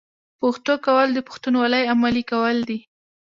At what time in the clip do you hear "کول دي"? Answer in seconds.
2.31-2.79